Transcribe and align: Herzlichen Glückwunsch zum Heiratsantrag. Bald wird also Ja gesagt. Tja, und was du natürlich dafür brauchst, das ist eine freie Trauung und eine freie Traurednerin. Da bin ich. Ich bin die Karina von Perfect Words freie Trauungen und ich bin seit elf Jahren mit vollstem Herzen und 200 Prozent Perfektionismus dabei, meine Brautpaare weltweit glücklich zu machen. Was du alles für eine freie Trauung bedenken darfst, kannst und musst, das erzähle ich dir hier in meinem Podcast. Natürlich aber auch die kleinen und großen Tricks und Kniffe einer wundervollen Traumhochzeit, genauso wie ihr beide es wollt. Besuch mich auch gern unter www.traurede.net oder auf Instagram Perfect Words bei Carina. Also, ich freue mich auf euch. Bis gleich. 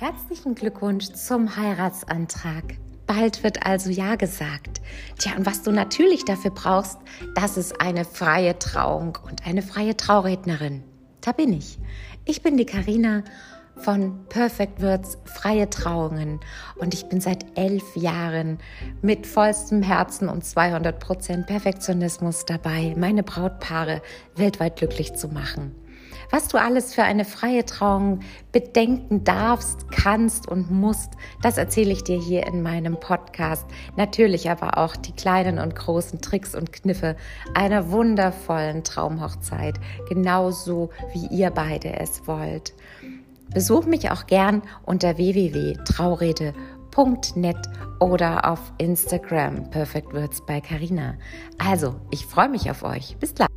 Herzlichen 0.00 0.54
Glückwunsch 0.54 1.06
zum 1.06 1.56
Heiratsantrag. 1.56 2.62
Bald 3.08 3.42
wird 3.42 3.66
also 3.66 3.90
Ja 3.90 4.14
gesagt. 4.14 4.80
Tja, 5.18 5.32
und 5.36 5.44
was 5.44 5.64
du 5.64 5.72
natürlich 5.72 6.24
dafür 6.24 6.52
brauchst, 6.52 6.98
das 7.34 7.56
ist 7.56 7.80
eine 7.80 8.04
freie 8.04 8.56
Trauung 8.60 9.18
und 9.28 9.44
eine 9.44 9.60
freie 9.60 9.96
Traurednerin. 9.96 10.84
Da 11.20 11.32
bin 11.32 11.52
ich. 11.52 11.80
Ich 12.26 12.42
bin 12.42 12.56
die 12.56 12.64
Karina 12.64 13.24
von 13.74 14.24
Perfect 14.28 14.80
Words 14.80 15.18
freie 15.24 15.68
Trauungen 15.68 16.38
und 16.76 16.94
ich 16.94 17.06
bin 17.06 17.20
seit 17.20 17.58
elf 17.58 17.96
Jahren 17.96 18.58
mit 19.02 19.26
vollstem 19.26 19.82
Herzen 19.82 20.28
und 20.28 20.44
200 20.44 21.00
Prozent 21.00 21.48
Perfektionismus 21.48 22.44
dabei, 22.44 22.94
meine 22.96 23.24
Brautpaare 23.24 24.00
weltweit 24.36 24.76
glücklich 24.76 25.14
zu 25.14 25.26
machen. 25.26 25.74
Was 26.30 26.48
du 26.48 26.58
alles 26.58 26.94
für 26.94 27.04
eine 27.04 27.24
freie 27.24 27.64
Trauung 27.64 28.20
bedenken 28.52 29.24
darfst, 29.24 29.90
kannst 29.90 30.46
und 30.46 30.70
musst, 30.70 31.12
das 31.42 31.56
erzähle 31.56 31.92
ich 31.92 32.04
dir 32.04 32.20
hier 32.20 32.46
in 32.46 32.60
meinem 32.62 33.00
Podcast. 33.00 33.64
Natürlich 33.96 34.50
aber 34.50 34.76
auch 34.76 34.94
die 34.94 35.12
kleinen 35.12 35.58
und 35.58 35.74
großen 35.74 36.20
Tricks 36.20 36.54
und 36.54 36.70
Kniffe 36.72 37.16
einer 37.54 37.90
wundervollen 37.90 38.84
Traumhochzeit, 38.84 39.80
genauso 40.08 40.90
wie 41.14 41.28
ihr 41.34 41.48
beide 41.50 41.98
es 41.98 42.26
wollt. 42.26 42.74
Besuch 43.54 43.86
mich 43.86 44.10
auch 44.10 44.26
gern 44.26 44.60
unter 44.84 45.16
www.traurede.net 45.16 47.56
oder 48.00 48.50
auf 48.50 48.60
Instagram 48.76 49.70
Perfect 49.70 50.12
Words 50.12 50.42
bei 50.46 50.60
Carina. 50.60 51.14
Also, 51.56 51.94
ich 52.10 52.26
freue 52.26 52.50
mich 52.50 52.70
auf 52.70 52.82
euch. 52.82 53.16
Bis 53.18 53.34
gleich. 53.34 53.48